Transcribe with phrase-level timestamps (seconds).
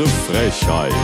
[0.00, 0.94] Frechheit.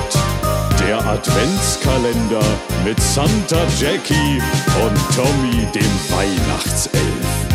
[0.80, 2.42] Der Adventskalender
[2.84, 4.40] mit Santa Jackie
[4.82, 7.47] und Tommy dem Weihnachtself.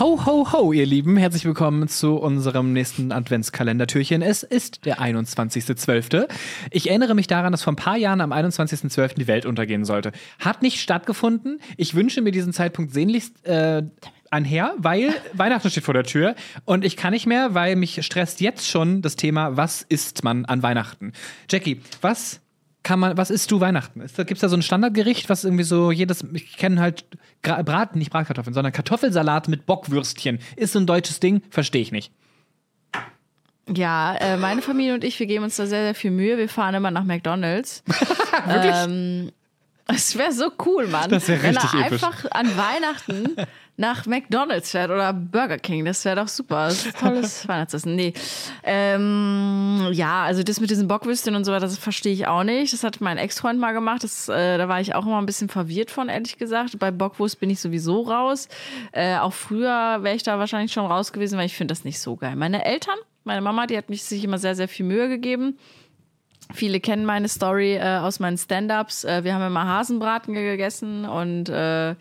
[0.00, 1.16] Ho, ho, ho, ihr Lieben.
[1.16, 4.22] Herzlich willkommen zu unserem nächsten Adventskalendertürchen.
[4.22, 6.28] Es ist der 21.12.
[6.72, 9.14] Ich erinnere mich daran, dass vor ein paar Jahren am 21.12.
[9.14, 10.10] die Welt untergehen sollte.
[10.40, 11.60] Hat nicht stattgefunden.
[11.76, 13.84] Ich wünsche mir diesen Zeitpunkt sehnlichst äh,
[14.30, 18.40] anher, weil Weihnachten steht vor der Tür und ich kann nicht mehr, weil mich stresst
[18.40, 21.12] jetzt schon das Thema, was isst man an Weihnachten?
[21.48, 22.40] Jackie, was
[22.84, 24.00] kann man, was isst du Weihnachten?
[24.00, 27.06] Gibt es da so ein Standardgericht, was irgendwie so jedes, ich kenne halt
[27.42, 30.38] Gra Brat, nicht Bratkartoffeln, sondern Kartoffelsalat mit Bockwürstchen.
[30.54, 32.12] Ist so ein deutsches Ding, verstehe ich nicht.
[33.74, 36.36] Ja, äh, meine Familie und ich, wir geben uns da sehr, sehr viel Mühe.
[36.36, 37.82] Wir fahren immer nach McDonalds.
[38.46, 38.74] Wirklich?
[38.74, 39.32] Ähm,
[39.86, 41.10] es wäre so cool, Mann.
[41.10, 42.02] Das wär richtig Wenn er episch.
[42.02, 43.36] einfach an Weihnachten
[43.76, 45.84] nach McDonalds fährt oder Burger King.
[45.84, 46.66] Das wäre doch super.
[46.68, 47.96] Das ist tolles Weihnachtsessen.
[47.96, 48.12] Nee.
[48.62, 52.72] Ähm, ja, also das mit diesen Bockwürstchen und so, das verstehe ich auch nicht.
[52.72, 54.04] Das hat mein Ex-Freund mal gemacht.
[54.04, 56.78] Das, äh, da war ich auch immer ein bisschen verwirrt von, ehrlich gesagt.
[56.78, 58.48] Bei Bockwurst bin ich sowieso raus.
[58.92, 61.98] Äh, auch früher wäre ich da wahrscheinlich schon raus gewesen, weil ich finde das nicht
[61.98, 62.36] so geil.
[62.36, 65.58] Meine Eltern, meine Mama, die hat mich sich immer sehr, sehr viel Mühe gegeben.
[66.52, 69.04] Viele kennen meine Story äh, aus meinen Stand-ups.
[69.04, 71.94] Äh, wir haben immer Hasenbraten gegessen und äh,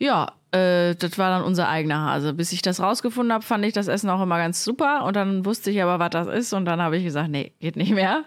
[0.00, 2.32] ja, äh, das war dann unser eigener Hase.
[2.34, 5.44] Bis ich das rausgefunden habe, fand ich das Essen auch immer ganz super und dann
[5.44, 8.24] wusste ich aber, was das ist und dann habe ich gesagt, nee, geht nicht mehr.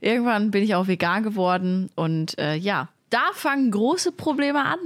[0.00, 4.78] Irgendwann bin ich auch vegan geworden und äh, ja, da fangen große Probleme an.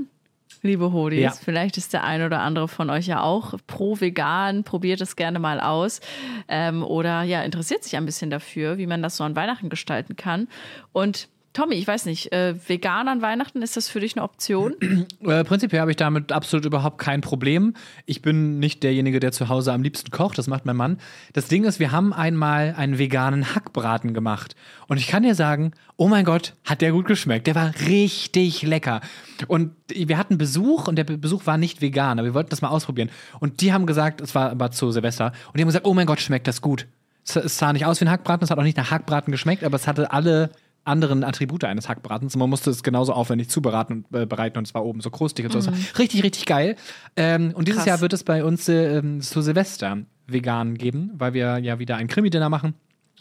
[0.63, 1.31] Liebe Hodis, Ja.
[1.31, 5.39] vielleicht ist der ein oder andere von euch ja auch pro vegan, probiert es gerne
[5.39, 6.01] mal aus
[6.49, 10.17] ähm, oder ja, interessiert sich ein bisschen dafür, wie man das so an Weihnachten gestalten
[10.17, 10.49] kann.
[10.93, 14.75] Und Tommy, ich weiß nicht, äh, vegan an Weihnachten, ist das für dich eine Option?
[15.27, 17.75] Äh, prinzipiell habe ich damit absolut überhaupt kein Problem.
[18.05, 20.39] Ich bin nicht derjenige, der zu Hause am liebsten kocht.
[20.39, 20.99] Das macht mein Mann.
[21.33, 24.55] Das Ding ist, wir haben einmal einen veganen Hackbraten gemacht.
[24.87, 27.47] Und ich kann dir sagen, oh mein Gott, hat der gut geschmeckt.
[27.47, 29.01] Der war richtig lecker.
[29.49, 32.63] Und wir hatten Besuch und der Be- Besuch war nicht vegan, aber wir wollten das
[32.63, 33.11] mal ausprobieren.
[33.41, 36.07] Und die haben gesagt, es war aber zu Silvester, und die haben gesagt, oh mein
[36.07, 36.87] Gott, schmeckt das gut.
[37.25, 39.75] Es sah nicht aus wie ein Hackbraten, es hat auch nicht nach Hackbraten geschmeckt, aber
[39.75, 40.51] es hatte alle
[40.87, 42.37] anderen Attribute eines Hackbratens.
[42.37, 45.45] Man musste es genauso aufwendig zubereiten und äh, bereiten und es war oben so krustig
[45.45, 45.71] und so.
[45.99, 46.77] Richtig, richtig geil.
[47.17, 47.87] Ähm, und dieses Krass.
[47.87, 51.97] Jahr wird es bei uns äh, ähm, zu Silvester vegan geben, weil wir ja wieder
[51.97, 52.75] ein Krimi-Dinner machen.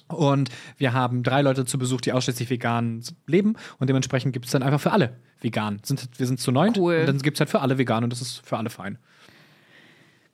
[0.08, 3.56] Und wir haben drei Leute zu Besuch, die ausschließlich vegan leben.
[3.80, 5.80] Und dementsprechend gibt es dann einfach für alle vegan.
[5.84, 6.78] Sind, wir sind zu neunt.
[6.78, 7.00] Cool.
[7.00, 9.00] Und dann gibt es halt für alle vegan und das ist für alle fein.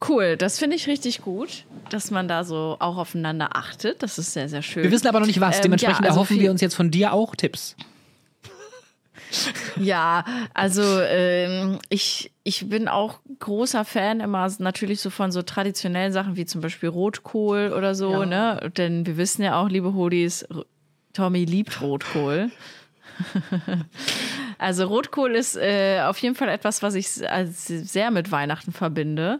[0.07, 4.01] Cool, das finde ich richtig gut, dass man da so auch aufeinander achtet.
[4.01, 4.83] Das ist sehr, sehr schön.
[4.83, 5.57] Wir wissen aber noch nicht was.
[5.57, 7.75] Ähm, Dementsprechend ja, also erhoffen wir uns jetzt von dir auch Tipps.
[9.77, 16.11] Ja, also ähm, ich, ich bin auch großer Fan immer natürlich so von so traditionellen
[16.11, 18.25] Sachen wie zum Beispiel Rotkohl oder so, Ja.
[18.25, 18.71] ne?
[18.75, 20.45] Denn wir wissen ja auch, liebe Hodis,
[21.13, 22.51] Tommy liebt Rotkohl.
[24.61, 29.39] Also Rotkohl ist äh, auf jeden Fall etwas, was ich sehr mit Weihnachten verbinde.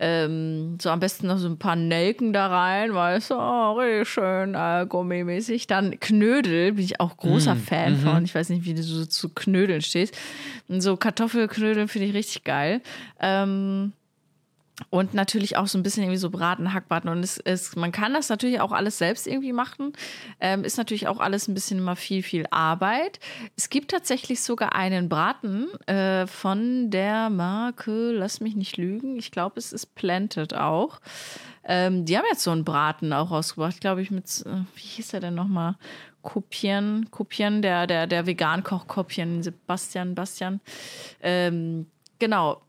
[0.00, 4.08] Ähm, so am besten noch so ein paar Nelken da rein, weißt du, oh, richtig
[4.08, 5.68] schön äh, gummimäßig.
[5.68, 8.24] Dann Knödel, bin ich auch großer Fan von.
[8.24, 10.18] Ich weiß nicht, wie du so zu Knödeln stehst.
[10.66, 12.80] Und so Kartoffelknödel finde ich richtig geil.
[13.20, 13.92] Ähm,
[14.90, 17.08] und natürlich auch so ein bisschen irgendwie so Braten, Hackbraten.
[17.08, 19.92] Und es, es, man kann das natürlich auch alles selbst irgendwie machen.
[20.38, 23.18] Ähm, ist natürlich auch alles ein bisschen immer viel, viel Arbeit.
[23.56, 29.30] Es gibt tatsächlich sogar einen Braten äh, von der Marke, lass mich nicht lügen, ich
[29.30, 31.00] glaube, es ist Planted auch.
[31.64, 35.08] Ähm, die haben jetzt so einen Braten auch rausgebracht, glaube ich, mit, äh, wie hieß
[35.08, 35.76] der denn nochmal?
[36.22, 40.60] Kopieren, Kopieren, der, der, der Vegan-Koch Kopieren, Sebastian, Bastian.
[41.22, 41.86] Ähm,
[42.18, 42.60] genau,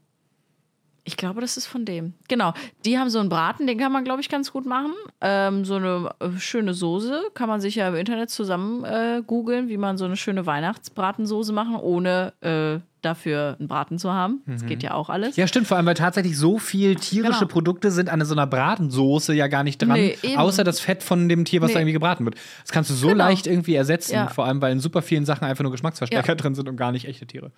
[1.07, 2.13] ich glaube, das ist von dem.
[2.27, 2.53] Genau.
[2.83, 4.91] Die haben so einen Braten, den kann man, glaube ich, ganz gut machen.
[5.21, 9.69] Ähm, so eine äh, schöne Soße kann man sich ja im Internet zusammen äh, googeln,
[9.69, 14.41] wie man so eine schöne Weihnachtsbratensoße machen, ohne äh, dafür einen Braten zu haben.
[14.47, 15.37] Das geht ja auch alles.
[15.37, 17.51] Ja, stimmt, vor allem, weil tatsächlich so viel tierische Genau.
[17.53, 21.29] Produkte sind an so einer Bratensoße ja gar nicht dran, Nee, außer das Fett von
[21.29, 21.73] dem Tier, was Nee.
[21.75, 22.35] da irgendwie gebraten wird.
[22.63, 23.23] Das kannst du so Genau.
[23.23, 24.27] leicht irgendwie ersetzen, Ja.
[24.27, 26.35] vor allem, weil in super vielen Sachen einfach nur Geschmacksverstärker Ja.
[26.35, 27.51] drin sind und gar nicht echte Tiere.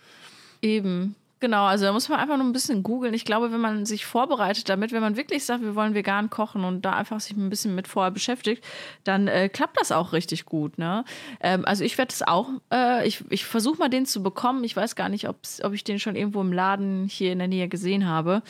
[0.62, 1.16] Eben.
[1.42, 3.14] Genau, also da muss man einfach nur ein bisschen googeln.
[3.14, 6.66] Ich glaube, wenn man sich vorbereitet damit, wenn man wirklich sagt, wir wollen vegan kochen
[6.66, 8.62] und da einfach sich ein bisschen mit vorher beschäftigt,
[9.06, 10.78] dann äh, klappt das auch richtig gut.
[10.78, 11.06] Ne?
[11.40, 14.66] Ähm, also ich werde es auch, äh, ich, ich versuche mal den zu bekommen.
[14.66, 15.38] Ich weiß gar nicht, ob
[15.72, 18.42] ich den schon irgendwo im Laden hier in der Nähe gesehen habe.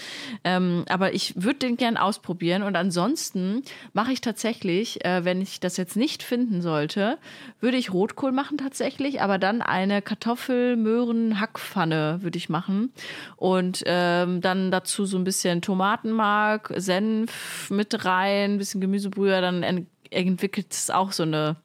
[0.43, 2.63] Ähm, aber ich würde den gern ausprobieren.
[2.63, 3.61] Und ansonsten
[3.93, 7.19] mache ich tatsächlich, äh, wenn ich das jetzt nicht finden sollte,
[7.59, 12.93] würde ich Rotkohl machen tatsächlich, aber dann eine Kartoffel-Möhren-Hackpfanne würde ich machen kaufen.
[13.35, 19.63] Und ähm, dann dazu so ein bisschen Tomatenmark, Senf mit rein, ein bisschen Gemüsebrühe, dann
[19.63, 21.57] ent entwickelt es auch so eine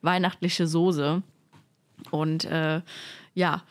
[0.00, 1.22] weihnachtliche Soße.
[2.10, 2.80] Und äh,
[3.34, 3.62] ja,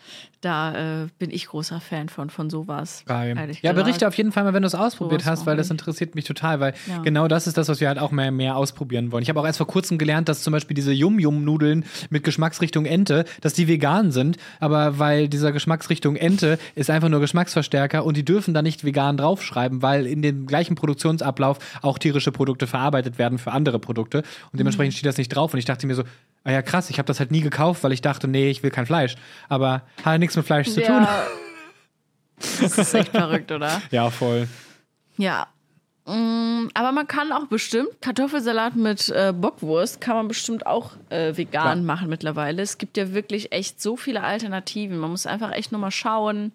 [0.41, 3.03] da äh, bin ich großer Fan von, von sowas.
[3.05, 3.55] Geil.
[3.61, 6.25] Ja, berichte auf jeden Fall mal, wenn du es ausprobiert hast, weil das interessiert mich
[6.25, 6.99] total, weil Ja.
[7.03, 9.21] genau das ist das, was wir halt auch mehr, mehr ausprobieren wollen.
[9.21, 13.25] Ich habe auch erst vor kurzem gelernt, dass zum Beispiel diese Yum-Yum-Nudeln mit Geschmacksrichtung Ente,
[13.41, 18.25] dass die vegan sind, aber weil dieser Geschmacksrichtung Ente ist einfach nur Geschmacksverstärker und die
[18.25, 23.37] dürfen da nicht vegan draufschreiben, weil in dem gleichen Produktionsablauf auch tierische Produkte verarbeitet werden
[23.37, 26.03] für andere Produkte und dementsprechend steht das nicht drauf und ich dachte mir so,
[26.43, 28.71] ah ja krass, ich habe das halt nie gekauft, weil ich dachte, nee, ich will
[28.71, 29.15] kein Fleisch,
[29.49, 31.07] aber hat nichts mit Fleisch zu tun.
[32.61, 33.81] Das ist echt verrückt, oder?
[33.91, 34.47] Ja, voll.
[35.17, 35.47] Ja.
[36.07, 41.37] Mm, Aber man kann auch bestimmt Kartoffelsalat mit äh, Bockwurst kann man bestimmt auch äh,
[41.37, 41.75] vegan Klar.
[41.75, 42.63] machen mittlerweile.
[42.63, 44.97] Es gibt ja wirklich echt so viele Alternativen.
[44.97, 46.53] Man muss einfach echt nur mal schauen,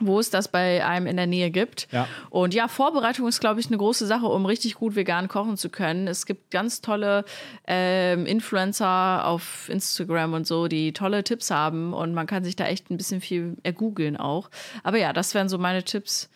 [0.00, 1.86] wo es das bei einem in der Nähe gibt.
[1.92, 2.08] Ja.
[2.30, 5.68] Und ja, Vorbereitung ist, glaube ich, eine große Sache, um richtig gut vegan kochen zu
[5.68, 6.08] können.
[6.08, 7.24] Es gibt ganz tolle
[7.66, 12.66] ähm, Influencer auf Instagram und so, die tolle Tipps haben und man kann sich da
[12.66, 14.50] echt ein bisschen viel ergoogeln auch.
[14.82, 16.28] Aber ja, das wären so meine Tipps,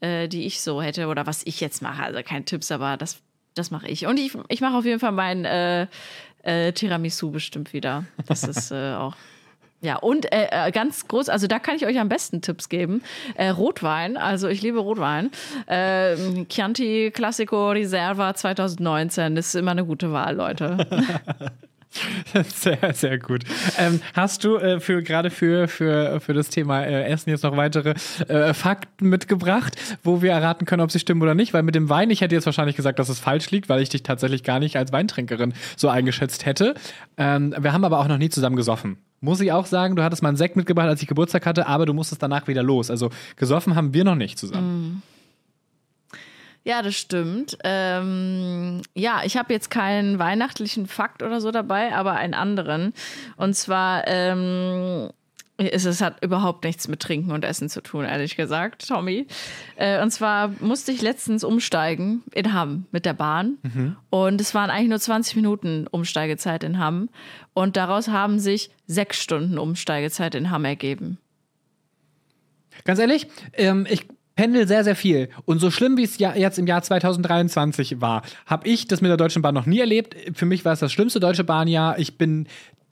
[0.00, 2.02] äh, die ich so hätte oder was ich jetzt mache.
[2.02, 3.20] Also keine Tipps, aber das,
[3.54, 4.06] das mache ich.
[4.06, 5.86] Und ich, ich mache auf jeden Fall mein äh,
[6.42, 8.04] äh, Tiramisu bestimmt wieder.
[8.26, 9.16] Das ist äh, auch.
[9.82, 13.02] Ja, und äh, äh, ganz groß, also da kann ich euch am besten Tipps geben.
[13.34, 15.32] Äh, Rotwein, also ich liebe Rotwein.
[15.66, 16.16] Äh,
[16.48, 20.86] Chianti Classico Riserva 2019 ist immer eine gute Wahl, Leute.
[22.54, 23.44] Sehr, sehr gut.
[23.78, 27.56] Ähm, hast du äh, für gerade für, für, für das Thema äh, Essen jetzt noch
[27.56, 27.94] weitere
[28.28, 31.52] äh, Fakten mitgebracht, wo wir erraten können, ob sie stimmen oder nicht?
[31.52, 33.88] Weil mit dem Wein, ich hätte jetzt wahrscheinlich gesagt, dass es falsch liegt, weil ich
[33.88, 36.74] dich tatsächlich gar nicht als Weintrinkerin so eingeschätzt hätte.
[37.16, 38.96] Ähm, wir haben aber auch noch nie zusammen gesoffen.
[39.20, 41.86] Muss ich auch sagen, du hattest mal einen Sekt mitgebracht, als ich Geburtstag hatte, aber
[41.86, 42.90] du musstest danach wieder los.
[42.90, 45.02] Also gesoffen haben wir noch nicht zusammen.
[46.64, 47.58] Ja, das stimmt.
[47.64, 52.92] Ähm, ja, ich habe jetzt keinen weihnachtlichen Fakt oder so dabei, aber einen anderen.
[53.36, 55.10] Und zwar ähm,
[55.70, 59.26] es, es hat überhaupt nichts mit Trinken und Essen zu tun, ehrlich gesagt, Tommy.
[59.76, 63.58] Äh, und zwar musste ich letztens umsteigen in Hamm mit der Bahn.
[64.10, 67.10] Und es waren eigentlich nur 20 Minuten Umsteigezeit in Hamm.
[67.54, 71.18] Und daraus haben sich sechs Stunden Umsteigezeit in Hamm ergeben.
[72.84, 75.28] Ganz ehrlich, ähm, ich pendel sehr, sehr viel.
[75.44, 79.10] Und so schlimm, wie es ja jetzt im Jahr 2023 war, habe ich das mit
[79.10, 80.16] der Deutschen Bahn noch nie erlebt.
[80.34, 81.98] Für mich war es das schlimmste deutsche Bahnjahr.
[81.98, 82.46] Ich bin.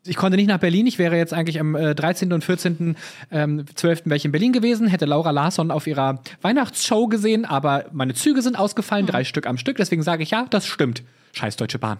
[0.06, 0.86] Ich konnte nicht nach Berlin.
[0.86, 2.32] Ich wäre jetzt eigentlich am äh, 13.
[2.32, 2.96] und 14.
[3.30, 4.06] Ähm, 12.
[4.06, 8.40] wäre ich in Berlin gewesen, hätte Laura Larsson auf ihrer Weihnachtsshow gesehen, aber meine Züge
[8.40, 9.76] sind ausgefallen, drei Stück am Stück.
[9.76, 11.02] Deswegen sage ich ja, das stimmt.
[11.32, 11.98] Scheiß Deutsche Bahn.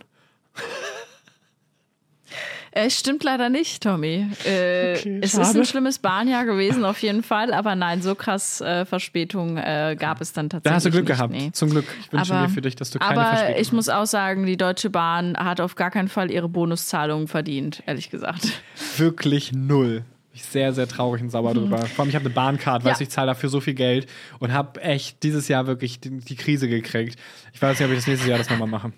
[2.72, 4.26] Es stimmt leider nicht, Tommy.
[4.46, 7.52] Äh, es ist ein schlimmes Bahnjahr gewesen, auf jeden Fall.
[7.52, 11.08] Aber nein, so krass äh, Verspätung äh, gab es dann tatsächlich Da hast du Glück
[11.08, 11.32] nicht, gehabt.
[11.32, 11.50] Nee.
[11.52, 11.86] Zum Glück.
[12.00, 14.46] Ich wünsche Aber- mir für dich, dass du keine Aber Verspätung ich muss auch sagen,
[14.46, 18.48] die Deutsche Bahn hat auf gar keinen Fall ihre Bonuszahlungen verdient, ehrlich gesagt.
[18.98, 20.04] wirklich null.
[20.32, 21.78] Ich bin sehr, sehr traurig und sauer drüber.
[21.86, 23.06] Vor allem, ich habe eine Bahncard, weißt du, Mhm.
[23.06, 23.08] Ja.
[23.08, 24.06] ich zahle dafür so viel Geld
[24.38, 27.18] und habe echt dieses Jahr wirklich die, die Krise gekriegt.
[27.52, 28.92] Ich weiß nicht, ob ich das nächstes Jahr das nochmal mache.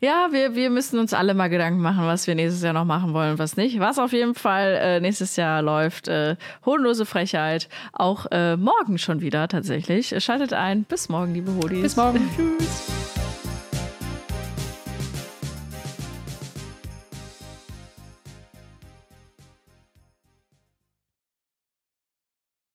[0.00, 3.12] Ja, wir, wir müssen uns alle mal Gedanken machen, was wir nächstes Jahr noch machen
[3.12, 3.80] wollen und was nicht.
[3.80, 6.36] Was auf jeden Fall äh, nächstes Jahr läuft, äh,
[7.06, 10.14] Frechheit, auch äh, morgen schon wieder tatsächlich.
[10.22, 10.84] Schaltet ein.
[10.84, 11.82] Bis morgen, liebe Hodis.
[11.82, 12.28] Bis morgen.
[12.36, 13.25] Tschüss.